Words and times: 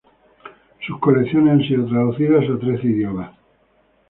Sus 0.79 0.99
colecciones 0.99 1.53
han 1.53 1.61
sido 1.67 1.85
traducidas 1.87 2.49
a 2.49 2.57
trece 2.59 2.87
idiomas. 2.87 3.33